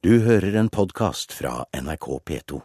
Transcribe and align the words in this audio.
Du 0.00 0.14
hører 0.24 0.54
en 0.56 0.70
podkast 0.72 1.34
fra 1.36 1.66
NRK 1.76 2.06
P2. 2.24 2.60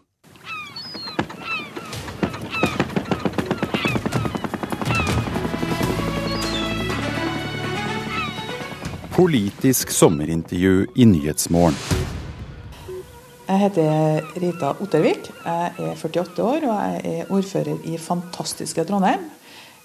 Politisk 9.17 9.91
sommerintervju 9.91 10.87
i 10.95 11.09
Nyhetsmorgen. 11.11 11.75
Jeg 13.49 13.59
heter 13.65 14.31
Rita 14.39 14.71
Ottervik. 14.79 15.27
Jeg 15.43 15.75
er 15.75 15.91
48 15.91 16.39
år 16.39 16.71
og 16.71 16.73
jeg 16.79 17.03
er 17.03 17.35
ordfører 17.35 17.83
i 17.83 17.99
fantastiske 17.99 18.87
Trondheim. 18.87 19.27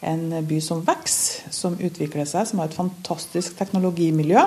En 0.06 0.46
by 0.46 0.62
som 0.62 0.86
vokser, 0.86 1.50
som 1.50 1.74
utvikler 1.74 2.30
seg, 2.30 2.46
som 2.46 2.62
har 2.62 2.70
et 2.70 2.78
fantastisk 2.78 3.58
teknologimiljø. 3.58 4.46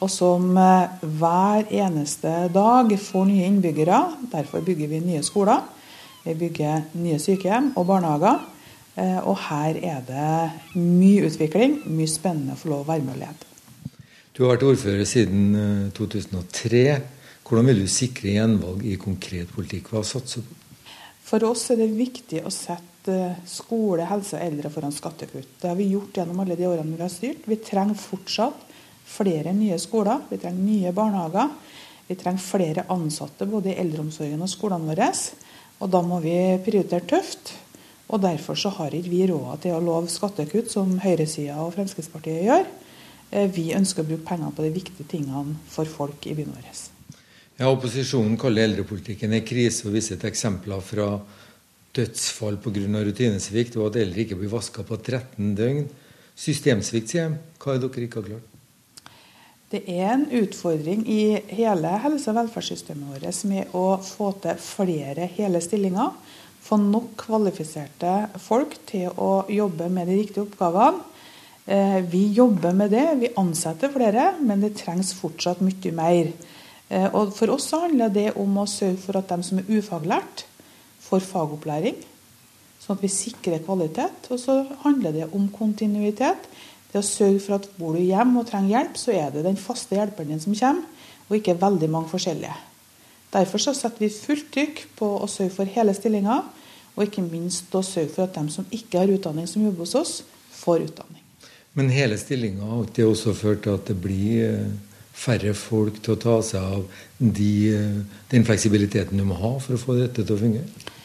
Og 0.00 0.08
som 0.08 0.56
eh, 0.56 1.04
hver 1.20 1.68
eneste 1.82 2.32
dag 2.54 2.92
får 2.96 3.28
nye 3.28 3.50
innbyggere. 3.50 4.00
Derfor 4.32 4.64
bygger 4.64 4.88
vi 4.88 5.02
nye 5.04 5.22
skoler. 5.26 5.60
Vi 6.24 6.34
bygger 6.40 6.88
nye 7.00 7.20
sykehjem 7.20 7.72
og 7.76 7.86
barnehager. 7.90 8.40
Eh, 8.96 9.18
og 9.20 9.36
her 9.50 9.76
er 9.76 10.00
det 10.08 10.80
mye 10.80 11.28
utvikling, 11.28 11.82
mye 11.92 12.08
spennende 12.10 12.56
å 12.56 12.60
få 12.60 12.72
lov 12.72 12.84
å 12.86 12.90
være 12.92 13.04
med 13.04 13.18
og 13.18 13.22
lede. 13.26 13.48
Du 14.32 14.44
har 14.44 14.54
vært 14.54 14.68
ordfører 14.70 15.08
siden 15.08 15.90
2003. 15.96 16.84
Eh, 16.94 17.08
Hvordan 17.50 17.66
vil 17.66 17.80
du 17.82 17.90
sikre 17.90 18.36
gjenvalg 18.36 18.84
i 18.86 18.94
konkret 18.94 19.50
politikk? 19.50 19.88
Hva 19.90 20.04
satser 20.06 20.44
du 20.44 20.52
på? 20.52 20.58
For 21.26 21.44
oss 21.48 21.64
er 21.74 21.80
det 21.82 21.88
viktig 21.94 22.44
å 22.46 22.50
sette 22.54 23.16
skole, 23.46 24.06
helse 24.06 24.38
og 24.38 24.44
eldre 24.44 24.70
foran 24.70 24.94
skattekutt. 24.94 25.56
Det 25.60 25.68
har 25.68 25.76
vi 25.78 25.88
gjort 25.90 26.16
gjennom 26.16 26.40
alle 26.42 26.56
de 26.58 26.68
årene 26.70 26.94
vi 26.94 27.02
har 27.02 27.12
styrt. 27.12 27.44
Vi 27.50 27.58
trenger 27.66 27.98
fortsatt 27.98 28.69
flere 29.10 29.54
nye 29.56 29.78
skoler. 29.80 30.22
Vi 30.30 30.38
trenger 30.40 30.66
nye 30.66 30.92
barnehager. 30.94 31.50
Vi 32.10 32.16
trenger 32.18 32.42
flere 32.42 32.86
ansatte 32.90 33.46
både 33.46 33.72
i 33.72 33.80
eldreomsorgen 33.82 34.42
og 34.42 34.50
skolene 34.50 34.90
våre. 34.90 35.10
Og 35.80 35.90
da 35.92 36.02
må 36.04 36.20
vi 36.24 36.36
prioritere 36.64 37.06
tøft. 37.14 37.52
Og 38.10 38.22
derfor 38.22 38.58
så 38.58 38.72
har 38.74 38.94
ikke 38.94 39.12
vi 39.12 39.26
råd 39.30 39.62
til 39.62 39.76
å 39.76 39.82
love 39.84 40.10
skattekutt, 40.10 40.70
som 40.72 40.96
høyresida 40.98 41.60
og 41.62 41.76
Fremskrittspartiet 41.76 42.42
gjør. 42.48 42.64
Vi 43.54 43.68
ønsker 43.76 44.02
å 44.02 44.08
bruke 44.08 44.26
pengene 44.26 44.50
på 44.56 44.64
de 44.66 44.72
viktige 44.74 45.06
tingene 45.12 45.54
for 45.70 45.86
folk 45.86 46.26
i 46.26 46.34
byen 46.34 46.50
vår. 46.56 46.80
Ja, 47.60 47.68
Opposisjonen 47.70 48.38
kaller 48.40 48.66
eldrepolitikken 48.66 49.36
en 49.36 49.46
krise 49.46 49.86
og 49.86 49.94
viser 49.94 50.18
til 50.18 50.32
eksempler 50.32 50.82
fra 50.82 51.12
dødsfall 51.94 52.58
pga. 52.62 53.02
rutinesvikt 53.06 53.76
og 53.76 53.90
at 53.90 54.00
eldre 54.02 54.24
ikke 54.24 54.38
blir 54.40 54.50
vaska 54.50 54.82
på 54.82 54.96
13 54.96 55.54
døgn. 55.54 55.84
Systemsvikt, 56.34 57.08
sier 57.10 57.28
de. 57.28 57.38
Hva 57.60 57.74
er 57.74 57.84
dere 57.84 58.06
ikke 58.08 58.22
har 58.22 58.28
klart? 58.32 58.59
Det 59.70 59.84
er 59.86 60.08
en 60.16 60.24
utfordring 60.34 61.04
i 61.06 61.38
hele 61.54 61.90
helse- 62.02 62.32
og 62.32 62.40
velferdssystemet 62.40 63.12
vårt 63.12 63.44
med 63.46 63.74
å 63.78 64.00
få 64.02 64.32
til 64.42 64.58
flere 64.58 65.28
hele 65.30 65.60
stillinger. 65.62 66.16
Få 66.60 66.74
nok 66.82 67.12
kvalifiserte 67.22 68.14
folk 68.42 68.74
til 68.90 69.14
å 69.14 69.44
jobbe 69.46 69.86
med 69.94 70.10
de 70.10 70.16
riktige 70.18 70.42
oppgavene. 70.42 71.06
Vi 72.10 72.24
jobber 72.34 72.74
med 72.74 72.90
det, 72.90 73.04
vi 73.20 73.30
ansetter 73.38 73.92
flere, 73.94 74.32
men 74.42 74.64
det 74.64 74.72
trengs 74.80 75.12
fortsatt 75.14 75.62
mye 75.62 75.92
mer. 75.94 76.32
Og 77.14 77.30
For 77.36 77.54
oss 77.54 77.70
handler 77.70 78.10
det 78.10 78.32
om 78.34 78.58
å 78.58 78.66
sørge 78.66 78.98
for 79.04 79.20
at 79.20 79.30
de 79.30 79.38
som 79.46 79.60
er 79.62 79.70
ufaglært, 79.70 80.48
får 81.06 81.22
fagopplæring. 81.30 82.02
Sånn 82.80 82.98
at 82.98 83.04
vi 83.06 83.12
sikrer 83.12 83.62
kvalitet. 83.62 84.32
Og 84.34 84.42
så 84.42 84.64
handler 84.82 85.14
det 85.14 85.30
om 85.30 85.46
kontinuitet. 85.54 86.50
Det 86.90 86.98
å 86.98 87.06
sørge 87.06 87.42
for 87.44 87.58
at 87.58 87.68
bor 87.78 87.94
du 87.94 88.02
hjemme 88.02 88.42
og 88.42 88.48
trenger 88.48 88.74
hjelp, 88.74 88.98
så 88.98 89.14
er 89.14 89.30
det 89.34 89.44
den 89.46 89.60
faste 89.60 89.94
hjelperen 89.94 90.32
din 90.32 90.42
som 90.42 90.56
kommer, 90.58 91.06
og 91.28 91.38
ikke 91.38 91.58
veldig 91.60 91.88
mange 91.92 92.10
forskjellige. 92.10 92.56
Derfor 93.30 93.62
så 93.62 93.74
setter 93.78 94.02
vi 94.02 94.10
fullt 94.10 94.48
trykk 94.50 94.82
på 94.98 95.08
å 95.22 95.28
sørge 95.30 95.54
for 95.54 95.70
hele 95.70 95.94
stillinger, 95.94 96.48
og 96.96 97.06
ikke 97.06 97.22
minst 97.22 97.70
å 97.78 97.84
sørge 97.86 98.10
for 98.16 98.26
at 98.26 98.34
de 98.34 98.50
som 98.50 98.66
ikke 98.74 98.98
har 98.98 99.12
utdanning 99.14 99.46
som 99.46 99.62
jobber 99.62 99.86
hos 99.86 99.96
oss, 100.00 100.14
får 100.60 100.88
utdanning. 100.88 101.22
Men 101.78 101.92
hele 101.94 102.18
stillinga 102.18 102.66
har 102.66 102.88
ikke 102.88 103.06
også 103.06 103.36
ført 103.38 103.62
til 103.64 103.78
at 103.78 103.86
det 103.86 103.96
blir 104.02 104.64
færre 105.14 105.52
folk 105.54 106.00
til 106.02 106.16
å 106.16 106.20
ta 106.20 106.36
seg 106.44 106.64
av 106.78 107.02
de, 107.18 107.52
den 108.32 108.46
fleksibiliteten 108.48 109.20
du 109.20 109.26
må 109.28 109.38
ha 109.38 109.52
for 109.62 109.76
å 109.76 109.80
få 109.80 109.98
dette 110.00 110.24
til 110.24 110.34
å 110.34 110.40
fungere? 110.40 110.98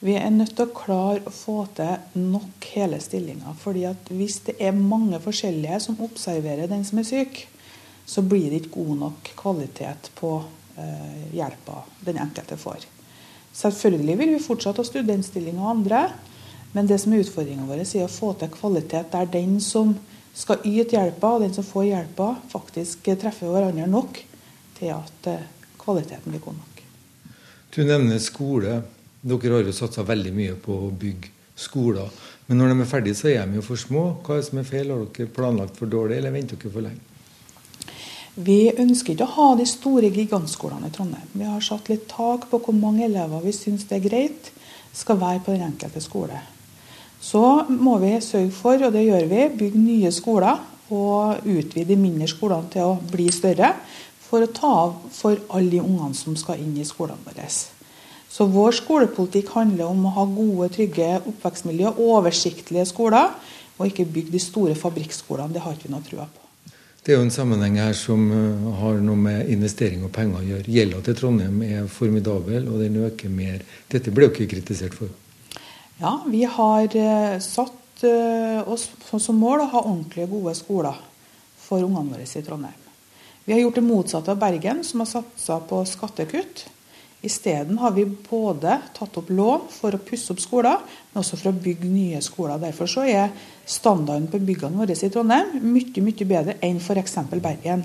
Vi 0.00 0.14
er 0.16 0.30
nødt 0.32 0.54
til 0.56 0.64
å 0.64 0.72
klare 0.72 1.20
å 1.28 1.32
få 1.34 1.58
til 1.76 2.20
nok 2.32 2.68
hele 2.72 3.00
stillinger. 3.04 3.52
fordi 3.58 3.84
at 3.84 4.08
Hvis 4.08 4.38
det 4.46 4.54
er 4.58 4.72
mange 4.72 5.20
forskjellige 5.20 5.80
som 5.80 6.00
observerer 6.00 6.68
den 6.68 6.84
som 6.84 6.98
er 6.98 7.04
syk, 7.04 7.48
så 8.06 8.22
blir 8.22 8.48
det 8.50 8.62
ikke 8.62 8.80
god 8.80 8.96
nok 8.98 9.30
kvalitet 9.36 10.10
på 10.16 10.42
eh, 10.78 11.34
hjelpa 11.36 11.84
den 12.00 12.16
enkelte 12.18 12.56
får. 12.56 12.86
Selvfølgelig 13.52 14.16
vil 14.18 14.32
vi 14.34 14.42
fortsatt 14.42 14.80
ha 14.80 14.84
studentstillinger 14.84 15.60
og 15.60 15.70
andre, 15.70 16.00
men 16.72 16.86
det 16.86 17.00
som 17.02 17.12
er 17.12 17.20
utfordringa 17.20 17.66
vår, 17.68 17.82
er 17.84 18.06
å 18.06 18.08
få 18.08 18.32
til 18.38 18.48
kvalitet 18.54 19.12
der 19.12 19.28
den 19.28 19.60
som 19.60 19.92
skal 20.34 20.64
yte 20.64 20.96
hjelpa, 20.96 21.34
og 21.34 21.44
den 21.44 21.52
som 21.52 21.66
får 21.66 21.84
hjelpa, 21.84 22.30
faktisk 22.48 23.10
treffer 23.20 23.52
hverandre 23.52 23.86
nok 23.90 24.22
til 24.78 24.94
at 24.94 25.28
kvaliteten 25.82 26.32
blir 26.32 26.40
god 26.40 26.56
nok. 26.56 26.82
Du 27.74 27.82
nevner 27.84 28.18
skole. 28.22 28.80
Dere 29.20 29.52
har 29.52 29.68
jo 29.68 29.76
satsa 29.76 30.04
veldig 30.08 30.32
mye 30.32 30.56
på 30.56 30.76
å 30.86 30.90
bygge 30.96 31.34
skoler. 31.60 32.08
Men 32.48 32.58
når 32.58 32.72
de 32.72 32.80
er 32.80 32.88
ferdige, 32.88 33.18
så 33.18 33.28
er 33.28 33.46
de 33.46 33.58
jo 33.58 33.64
for 33.64 33.80
små. 33.80 34.04
Hva 34.24 34.36
er 34.36 34.40
det 34.40 34.48
som 34.48 34.60
er 34.62 34.68
feil? 34.68 34.90
Har 34.90 35.02
dere 35.04 35.32
planlagt 35.34 35.76
for 35.78 35.92
dårlig, 35.92 36.16
eller 36.18 36.32
venter 36.34 36.56
dere 36.56 36.72
for 36.72 36.86
lenge? 36.86 37.06
Vi 38.40 38.70
ønsker 38.70 39.12
ikke 39.12 39.26
å 39.26 39.34
ha 39.34 39.48
de 39.58 39.66
store 39.68 40.08
gigantskolene 40.14 40.88
i 40.88 40.94
Trondheim. 40.94 41.28
Vi 41.34 41.44
har 41.44 41.60
satt 41.64 41.90
litt 41.90 42.06
tak 42.08 42.46
på 42.48 42.60
hvor 42.64 42.76
mange 42.76 43.04
elever 43.04 43.42
vi 43.44 43.52
syns 43.52 43.84
det 43.90 43.98
er 43.98 44.06
greit 44.06 44.50
skal 44.96 45.18
være 45.20 45.42
på 45.44 45.52
den 45.54 45.66
enkelte 45.66 46.00
skole. 46.02 46.38
Så 47.20 47.42
må 47.68 47.98
vi 48.00 48.14
sørge 48.24 48.54
for, 48.56 48.80
og 48.80 48.94
det 48.94 49.04
gjør 49.04 49.26
vi, 49.28 49.42
bygge 49.60 49.82
nye 49.82 50.12
skoler 50.14 50.62
og 50.90 51.44
utvide 51.44 51.90
de 51.92 51.98
mindre 52.00 52.30
skolene 52.30 52.70
til 52.72 52.88
å 52.88 52.96
bli 53.12 53.28
større. 53.34 53.74
For 54.30 54.46
å 54.46 54.54
ta 54.54 54.70
av 54.86 54.96
for 55.12 55.36
alle 55.50 55.74
de 55.74 55.82
ungene 55.82 56.16
som 56.16 56.38
skal 56.38 56.62
inn 56.62 56.72
i 56.78 56.86
skolene 56.88 57.20
våre. 57.26 57.50
Så 58.30 58.46
vår 58.46 58.76
skolepolitikk 58.78 59.50
handler 59.56 59.90
om 59.90 60.04
å 60.06 60.12
ha 60.14 60.26
gode, 60.28 60.68
trygge 60.76 61.16
oppvekstmiljø, 61.18 61.96
oversiktlige 61.98 62.86
skoler, 62.86 63.32
og 63.80 63.88
ikke 63.88 64.06
bygge 64.06 64.36
de 64.36 64.42
store 64.42 64.76
fabrikkskolene. 64.78 65.50
Det 65.54 65.64
har 65.64 65.74
ikke 65.74 65.88
vi 65.88 65.94
noe 65.96 66.06
trua 66.06 66.28
på. 66.30 66.46
Det 67.00 67.14
er 67.14 67.16
jo 67.16 67.24
en 67.24 67.32
sammenheng 67.32 67.78
her 67.80 67.94
som 67.96 68.26
har 68.76 68.98
noe 69.02 69.18
med 69.18 69.48
investering 69.50 70.04
og 70.04 70.12
penger 70.14 70.42
å 70.42 70.46
gjøre. 70.46 70.68
Gjelda 70.70 71.00
til 71.06 71.16
Trondheim 71.16 71.62
er 71.64 71.86
formidabel, 71.90 72.68
og 72.68 72.82
den 72.84 72.98
øker 73.06 73.32
mer. 73.32 73.64
Dette 73.90 74.12
ble 74.14 74.28
jo 74.28 74.34
ikke 74.34 74.50
kritisert 74.52 74.94
for. 74.98 75.08
Ja, 76.00 76.18
vi 76.28 76.44
har 76.44 76.94
satt 77.42 78.04
oss 78.04 78.86
som 79.16 79.40
mål 79.40 79.64
å 79.64 79.70
ha 79.72 79.82
ordentlige, 79.82 80.28
gode 80.30 80.54
skoler 80.58 81.00
for 81.60 81.82
ungene 81.82 82.14
våre 82.14 82.28
i 82.28 82.44
Trondheim. 82.44 82.86
Vi 83.48 83.56
har 83.56 83.64
gjort 83.64 83.80
det 83.80 83.86
motsatte 83.88 84.36
av 84.36 84.38
Bergen, 84.44 84.84
som 84.84 85.00
har 85.02 85.08
satsa 85.08 85.56
på 85.66 85.80
skattekutt. 85.88 86.66
Isteden 87.20 87.76
har 87.82 87.92
vi 87.92 88.06
både 88.08 88.78
tatt 88.96 89.16
opp 89.20 89.28
lån 89.28 89.66
for 89.74 89.92
å 89.92 90.00
pusse 90.00 90.32
opp 90.32 90.40
skoler, 90.40 90.80
men 91.12 91.20
også 91.20 91.36
for 91.36 91.50
å 91.50 91.60
bygge 91.66 91.88
nye 91.88 92.20
skoler. 92.24 92.56
Derfor 92.62 92.88
så 92.88 93.04
er 93.04 93.28
standarden 93.68 94.30
på 94.32 94.40
byggene 94.40 94.80
våre 94.80 94.96
i 94.96 95.10
Trondheim 95.12 95.58
mye 95.60 96.04
mye 96.06 96.28
bedre 96.30 96.56
enn 96.64 96.80
f.eks. 96.80 97.18
Bergen. 97.36 97.84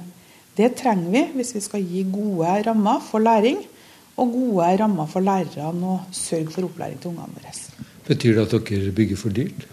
Det 0.56 0.72
trenger 0.80 1.12
vi 1.12 1.26
hvis 1.36 1.52
vi 1.58 1.64
skal 1.66 1.84
gi 1.84 2.06
gode 2.08 2.62
rammer 2.70 3.04
for 3.04 3.24
læring, 3.24 3.60
og 4.16 4.32
gode 4.32 4.72
rammer 4.80 5.12
for 5.12 5.20
lærerne 5.20 5.94
og 5.98 6.16
sørge 6.16 6.54
for 6.54 6.70
opplæring 6.70 7.02
til 7.04 7.12
ungene 7.12 7.36
våre. 7.36 7.52
Betyr 8.08 8.38
det 8.38 8.46
at 8.46 8.70
dere 8.70 8.96
bygger 8.96 9.20
for 9.20 9.36
dyrt? 9.36 9.68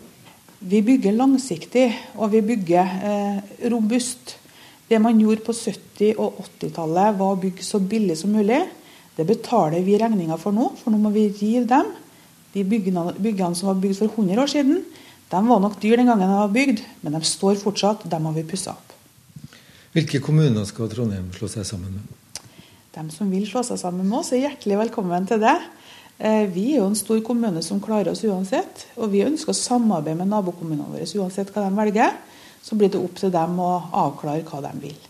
Vi 0.58 0.82
bygger 0.82 1.14
langsiktig, 1.14 1.88
og 2.18 2.32
vi 2.34 2.40
bygger 2.50 2.98
eh, 3.06 3.38
robust. 3.70 4.36
Det 4.90 4.98
man 5.02 5.18
gjorde 5.18 5.46
på 5.46 5.54
70- 5.54 6.18
og 6.18 6.42
80-tallet, 6.58 7.18
var 7.18 7.34
å 7.34 7.38
bygge 7.38 7.62
så 7.66 7.78
billig 7.78 8.18
som 8.18 8.34
mulig. 8.34 8.60
Det 9.16 9.26
betaler 9.28 9.84
vi 9.84 9.98
regninga 10.00 10.38
for 10.40 10.56
nå, 10.56 10.70
for 10.80 10.94
nå 10.94 11.00
må 11.02 11.12
vi 11.12 11.26
rive 11.28 11.66
dem. 11.68 11.90
De 12.54 12.64
byggene, 12.68 13.12
byggene 13.20 13.56
som 13.56 13.70
var 13.70 13.80
bygd 13.80 13.98
for 14.00 14.12
100 14.12 14.40
år 14.42 14.50
siden, 14.52 14.82
de 15.32 15.40
var 15.48 15.60
nok 15.64 15.78
dyr 15.80 15.96
den 15.96 16.08
gangen 16.10 16.28
de 16.28 16.36
var 16.36 16.50
bygd, 16.52 16.82
men 17.00 17.14
de 17.16 17.20
står 17.24 17.56
fortsatt. 17.60 18.04
Dem 18.12 18.26
har 18.28 18.34
vi 18.36 18.44
pussa 18.48 18.74
opp. 18.74 18.96
Hvilke 19.92 20.20
kommuner 20.24 20.64
skal 20.68 20.90
Trondheim 20.92 21.30
slå 21.36 21.48
seg 21.52 21.64
sammen 21.68 21.96
med? 21.96 22.18
De 22.92 23.04
som 23.12 23.30
vil 23.32 23.46
slå 23.48 23.62
seg 23.64 23.80
sammen 23.80 24.04
med 24.08 24.18
oss, 24.18 24.32
er 24.32 24.46
hjertelig 24.46 24.78
velkommen 24.86 25.28
til 25.28 25.40
det. 25.40 25.56
Vi 26.52 26.66
er 26.74 26.82
jo 26.82 26.88
en 26.90 26.96
stor 26.96 27.20
kommune 27.24 27.62
som 27.64 27.80
klarer 27.80 28.12
oss 28.12 28.20
uansett. 28.28 28.86
Og 29.00 29.12
vi 29.12 29.24
ønsker 29.24 29.52
å 29.52 29.56
samarbeide 29.56 30.20
med 30.20 30.32
nabokommunene 30.32 30.92
våre 30.92 31.08
uansett 31.24 31.52
hva 31.52 31.64
de 31.64 31.80
velger. 31.80 32.12
Så 32.62 32.76
blir 32.76 32.92
det 32.92 33.00
opp 33.00 33.16
til 33.18 33.32
dem 33.32 33.56
å 33.60 33.70
avklare 34.04 34.44
hva 34.48 34.60
de 34.68 34.72
vil. 34.84 35.00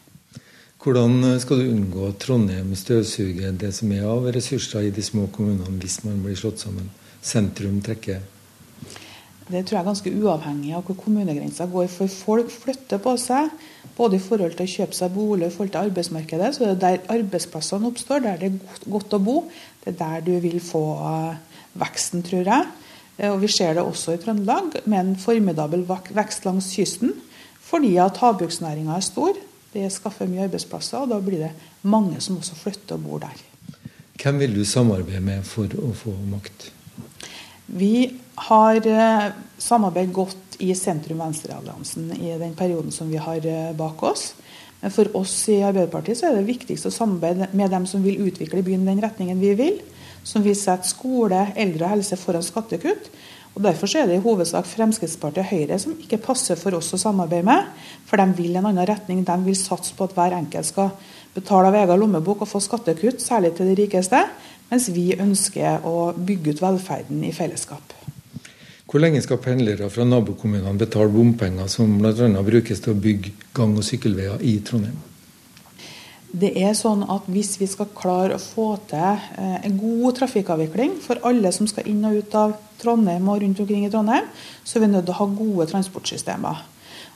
Hvordan 0.83 1.39
skal 1.39 1.61
du 1.61 1.69
unngå 1.71 2.09
at 2.09 2.17
Trondheim 2.19 2.73
støvsuger 2.75 3.53
det 3.55 3.69
som 3.77 3.93
er 3.95 4.03
av 4.11 4.25
ressurser 4.35 4.89
i 4.89 4.91
de 4.91 5.03
små 5.07 5.29
kommunene 5.31 5.79
hvis 5.79 6.01
man 6.03 6.17
blir 6.25 6.35
slått 6.35 6.65
sammen? 6.65 6.89
Sentrum 7.23 7.77
trekker? 7.87 8.25
Det 9.47 9.61
tror 9.63 9.77
jeg 9.77 9.79
er 9.79 9.87
ganske 9.87 10.13
uavhengig 10.17 10.73
av 10.75 10.83
hvor 10.89 10.99
kommunegrensa 10.99 11.69
går. 11.71 11.87
For 11.87 12.11
folk 12.11 12.51
flytter 12.51 12.99
på 13.05 13.13
seg. 13.21 13.53
Både 13.95 14.19
i 14.19 14.25
forhold 14.25 14.57
til 14.59 14.67
å 14.67 14.73
kjøpe 14.73 14.99
seg 14.99 15.15
bolig 15.15 15.47
og 15.47 15.53
i 15.53 15.55
forhold 15.55 15.73
til 15.77 15.87
arbeidsmarkedet. 15.91 16.51
Så 16.57 16.65
det 16.65 16.73
er 16.73 16.83
der 16.83 17.15
arbeidsplassene 17.15 17.91
oppstår, 17.93 18.27
der 18.27 18.43
det 18.43 18.51
er 18.51 18.91
godt 18.97 19.15
å 19.15 19.23
bo. 19.23 19.37
Det 19.85 19.95
er 19.95 19.99
der 20.03 20.27
du 20.27 20.33
vil 20.43 20.59
få 20.67 20.83
eh, 21.13 21.63
veksten, 21.79 22.27
tror 22.27 22.43
jeg. 22.57 22.91
Eh, 23.21 23.31
og 23.31 23.39
Vi 23.47 23.53
ser 23.55 23.79
det 23.79 23.87
også 23.87 24.17
i 24.17 24.21
Trøndelag, 24.25 24.83
med 24.83 24.99
en 24.99 25.15
formidabel 25.29 25.87
vekst 25.87 26.51
langs 26.51 26.75
kysten. 26.75 27.15
Fordi 27.71 27.95
at 28.03 28.19
havbruksnæringa 28.19 28.99
er 28.99 29.11
stor. 29.13 29.39
Det 29.73 29.89
skaffer 29.93 30.29
mye 30.29 30.45
arbeidsplasser, 30.47 31.01
og 31.01 31.13
da 31.13 31.19
blir 31.25 31.47
det 31.47 31.53
mange 31.89 32.21
som 32.21 32.37
også 32.41 32.59
flytter 32.59 32.99
og 32.99 33.07
bor 33.07 33.23
der. 33.25 33.41
Hvem 34.23 34.39
vil 34.43 34.55
du 34.55 34.65
samarbeide 34.69 35.23
med 35.25 35.47
for 35.49 35.73
å 35.81 35.95
få 35.97 36.13
makt? 36.31 36.69
Vi 37.73 38.13
har 38.51 38.87
eh, 38.87 39.31
samarbeidet 39.59 40.15
godt 40.15 40.59
i 40.63 40.75
sentrum-venstre-alliansen 40.77 42.11
i 42.19 42.35
den 42.39 42.53
perioden 42.59 42.93
som 42.93 43.09
vi 43.11 43.21
har 43.23 43.41
eh, 43.49 43.73
bak 43.77 44.03
oss. 44.05 44.33
Men 44.83 44.93
for 44.93 45.09
oss 45.17 45.35
i 45.49 45.61
Arbeiderpartiet 45.63 46.19
så 46.19 46.29
er 46.29 46.37
det 46.37 46.49
viktigst 46.51 46.89
å 46.89 46.93
samarbeide 46.93 47.49
med 47.57 47.71
dem 47.73 47.87
som 47.89 48.03
vil 48.05 48.21
utvikle 48.27 48.65
byen 48.67 48.83
i 48.85 48.91
den 48.91 49.03
retningen 49.05 49.41
vi 49.41 49.55
vil. 49.59 49.81
Som 50.27 50.45
vil 50.45 50.59
sette 50.59 50.91
skole, 50.91 51.49
eldre 51.59 51.87
og 51.87 51.97
helse 51.97 52.19
foran 52.19 52.45
skattekutt. 52.47 53.09
Og 53.53 53.61
Derfor 53.67 53.91
er 53.99 54.07
det 54.09 54.17
i 54.17 54.25
hovedsak 54.25 54.65
Fremskrittspartiet 54.65 55.45
og 55.45 55.51
Høyre 55.51 55.79
som 55.81 55.97
ikke 56.01 56.21
passer 56.25 56.57
for 56.57 56.79
oss 56.79 56.95
å 56.97 57.01
samarbeide 57.01 57.45
med. 57.45 57.69
For 58.09 58.21
de 58.21 58.39
vil 58.39 58.57
en 58.57 58.71
annen 58.71 58.89
retning. 58.89 59.21
De 59.29 59.37
vil 59.45 59.59
satse 59.59 59.93
på 59.97 60.09
at 60.09 60.17
hver 60.17 60.39
enkelt 60.39 60.71
skal 60.71 60.95
betale 61.35 61.69
av 61.69 61.77
egen 61.83 62.01
lommebok 62.01 62.45
og 62.45 62.49
få 62.49 62.63
skattekutt, 62.65 63.21
særlig 63.21 63.53
til 63.59 63.69
de 63.69 63.77
rikeste. 63.83 64.23
Mens 64.73 64.89
vi 64.95 65.11
ønsker 65.21 65.85
å 65.85 66.15
bygge 66.17 66.57
ut 66.57 66.65
velferden 66.65 67.21
i 67.29 67.35
fellesskap. 67.37 67.93
Hvor 68.89 69.01
lenge 69.01 69.21
skal 69.25 69.41
pendlere 69.41 69.89
fra 69.93 70.05
nabokommunene 70.05 70.81
betale 70.81 71.13
bompenger 71.13 71.69
som 71.73 71.93
bl.a. 72.01 72.29
brukes 72.45 72.81
til 72.81 72.93
å 72.93 73.01
bygge 73.01 73.37
gang- 73.57 73.77
og 73.77 73.85
sykkelveier 73.89 74.41
i 74.45 74.59
Trondheim? 74.65 75.12
Det 76.33 76.49
er 76.57 76.73
sånn 76.77 77.05
at 77.13 77.27
Hvis 77.29 77.59
vi 77.61 77.69
skal 77.69 77.91
klare 77.93 78.39
å 78.39 78.43
få 78.43 78.75
til 78.89 78.99
eh, 79.37 79.59
en 79.67 79.75
god 79.77 80.17
trafikkavvikling 80.17 80.97
for 81.05 81.21
alle 81.29 81.53
som 81.53 81.69
skal 81.69 81.89
inn 81.91 82.05
og 82.09 82.23
ut 82.23 82.37
av 82.39 82.55
Trondheim 82.81 83.29
og 83.29 83.43
rundt 83.43 83.61
omkring 83.61 83.85
i 83.87 83.91
Trondheim, 83.93 84.31
så 84.65 84.79
er 84.79 84.87
vi 84.87 84.93
nødt 84.95 85.05
til 85.07 85.15
å 85.15 85.19
ha 85.21 85.27
gode 85.29 85.67
transportsystemer. 85.71 86.63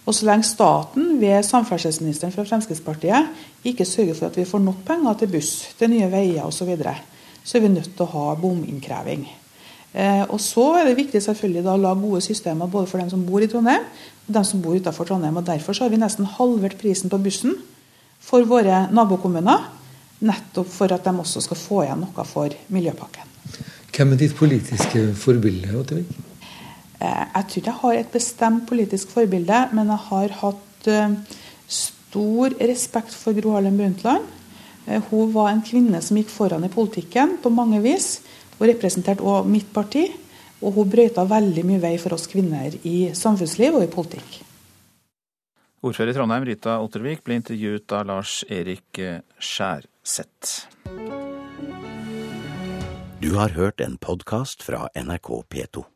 Og 0.07 0.15
Så 0.15 0.29
lenge 0.29 0.47
staten 0.47 1.17
ved 1.19 1.43
samferdselsministeren 1.49 2.35
fra 2.35 2.45
Fremskrittspartiet 2.47 3.65
ikke 3.67 3.89
sørger 3.89 4.15
for 4.15 4.29
at 4.29 4.37
vi 4.39 4.45
får 4.47 4.63
nok 4.63 4.85
penger 4.87 5.17
til 5.19 5.33
buss, 5.33 5.55
til 5.79 5.91
nye 5.91 6.11
veier 6.13 6.45
osv., 6.45 6.61
så, 6.61 6.69
videre, 6.69 6.95
så 7.43 7.57
er 7.57 7.65
vi 7.65 7.73
nødt 7.73 7.97
til 7.97 8.05
å 8.05 8.13
ha 8.13 8.35
bominnkreving. 8.39 9.25
Eh, 9.97 10.23
og 10.29 10.39
Så 10.45 10.67
er 10.77 10.85
det 10.85 10.99
viktig 11.01 11.23
selvfølgelig 11.25 11.65
da 11.65 11.73
å 11.73 11.81
la 11.81 11.95
gode 11.97 12.21
systemer 12.21 12.69
både 12.69 12.87
for 12.93 13.01
dem 13.01 13.09
som 13.11 13.25
bor 13.25 13.41
i 13.41 13.49
Trondheim 13.49 13.89
og 14.29 14.35
dem 14.37 14.45
som 14.45 14.61
bor 14.61 14.77
utenfor 14.77 15.09
Trondheim. 15.09 15.41
og 15.41 15.49
Derfor 15.49 15.75
har 15.81 15.89
vi 15.89 16.03
nesten 16.05 16.29
halvert 16.37 16.77
prisen 16.79 17.11
på 17.11 17.19
bussen 17.19 17.57
for 18.27 18.47
våre 18.49 18.87
nabokommuner. 18.95 19.73
Nettopp 20.27 20.69
for 20.73 20.93
at 20.95 21.05
de 21.05 21.13
også 21.23 21.43
skal 21.45 21.61
få 21.61 21.83
igjen 21.85 22.03
noe 22.03 22.25
for 22.29 22.55
miljøpakken. 22.73 23.35
Hvem 23.97 24.15
er 24.15 24.21
ditt 24.21 24.37
politiske 24.37 25.03
forbilde? 25.17 25.73
Ottervik? 25.77 26.09
Eh, 27.01 27.25
jeg 27.35 27.49
tror 27.51 27.69
jeg 27.69 27.81
har 27.83 27.99
et 28.01 28.13
bestemt 28.13 28.65
politisk 28.69 29.13
forbilde, 29.13 29.61
men 29.77 29.93
jeg 29.93 30.03
har 30.09 30.35
hatt 30.41 30.89
eh, 30.93 31.15
stor 31.69 32.57
respekt 32.61 33.15
for 33.17 33.37
Gro 33.37 33.55
Harlem 33.57 33.77
Brundtland. 33.81 34.25
Eh, 34.87 35.03
hun 35.11 35.33
var 35.35 35.53
en 35.53 35.65
kvinne 35.65 36.01
som 36.05 36.17
gikk 36.17 36.33
foran 36.33 36.65
i 36.65 36.73
politikken 36.73 37.37
på 37.43 37.53
mange 37.53 37.83
vis. 37.85 38.21
Hun 38.57 38.71
representerte 38.71 39.25
også 39.25 39.53
mitt 39.53 39.73
parti. 39.75 40.09
Og 40.65 40.73
hun 40.73 40.89
brøyta 40.89 41.27
veldig 41.29 41.67
mye 41.69 41.83
vei 41.83 41.97
for 42.01 42.17
oss 42.17 42.25
kvinner 42.33 42.73
i 42.89 43.11
samfunnsliv 43.13 43.77
og 43.77 43.85
i 43.85 43.93
politikk. 43.93 44.46
Ordfører 45.87 46.11
i 46.11 46.15
Trondheim, 46.17 46.45
Rita 46.49 46.81
Ottervik, 46.83 47.21
ble 47.23 47.37
intervjuet 47.39 47.93
av 47.95 48.09
Lars 48.09 48.41
Erik 48.51 48.99
Skjærseth. 49.39 50.67
Du 53.23 53.29
har 53.39 53.55
hørt 53.55 53.81
en 53.81 53.95
podkast 54.03 54.67
fra 54.67 54.89
NRK 54.99 55.31
P2. 55.47 55.87